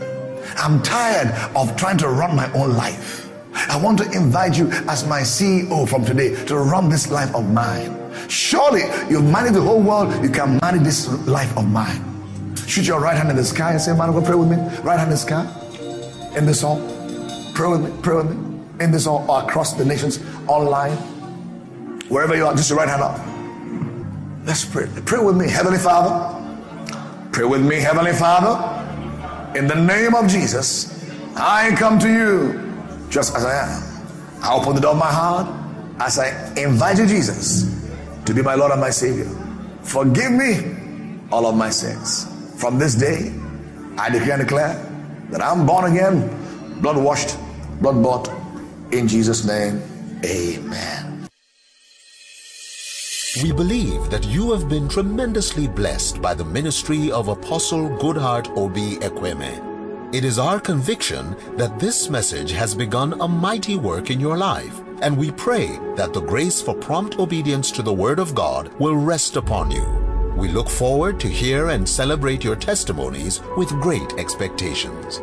[0.57, 3.29] I'm tired of trying to run my own life.
[3.53, 7.49] I want to invite you as my CEO from today to run this life of
[7.51, 7.95] mine.
[8.29, 12.03] Surely you've managed the whole world, you can manage this life of mine.
[12.67, 14.57] Shoot your right hand in the sky and say, Man, go pray with me.
[14.83, 15.47] Right hand in the sky.
[16.35, 16.79] In this hall.
[17.53, 17.91] Pray with me.
[18.01, 18.59] Pray with me.
[18.79, 20.95] In this hall or across the nations, online.
[22.07, 23.19] Wherever you are, just your right hand up.
[24.45, 24.87] Let's pray.
[25.05, 26.35] Pray with me, Heavenly Father.
[27.31, 28.55] Pray with me, Heavenly Father.
[29.57, 34.41] In the name of Jesus, I come to you just as I am.
[34.41, 35.47] I open the door of my heart
[35.99, 37.75] as I invite you, Jesus,
[38.25, 39.29] to be my Lord and my Savior.
[39.83, 42.25] Forgive me all of my sins.
[42.59, 43.33] From this day,
[43.97, 44.88] I declare and declare
[45.31, 46.29] that I'm born again,
[46.81, 47.37] blood washed,
[47.81, 48.29] blood bought.
[48.91, 49.81] In Jesus' name,
[50.25, 51.27] amen.
[53.43, 58.97] We believe that you have been tremendously blessed by the ministry of Apostle Goodheart Obi
[58.97, 60.13] Ekweme.
[60.13, 64.81] It is our conviction that this message has begun a mighty work in your life,
[65.03, 68.95] and we pray that the grace for prompt obedience to the Word of God will
[68.95, 70.08] rest upon you.
[70.39, 75.21] We look forward to hear and celebrate your testimonies with great expectations.